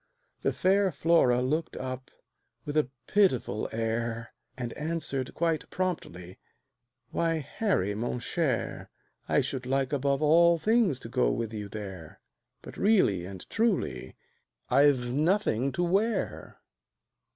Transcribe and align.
The 0.41 0.51
fair 0.51 0.91
Flora 0.91 1.43
looked 1.43 1.77
up, 1.77 2.09
with 2.65 2.75
a 2.75 2.89
pitiful 3.05 3.69
air, 3.71 4.33
And 4.57 4.73
answered 4.73 5.35
quite 5.35 5.69
promptly, 5.69 6.39
"Why, 7.11 7.35
Harry, 7.35 7.93
mon 7.93 8.17
cher, 8.17 8.89
I 9.29 9.41
should 9.41 9.67
like 9.67 9.93
above 9.93 10.23
all 10.23 10.57
things 10.57 10.99
to 11.01 11.07
go 11.07 11.29
with 11.29 11.53
you 11.53 11.69
there, 11.69 12.19
But 12.63 12.77
really 12.77 13.27
and 13.27 13.47
truly 13.47 14.15
I've 14.71 15.13
nothing 15.13 15.71
to 15.73 15.83
wear." 15.83 16.57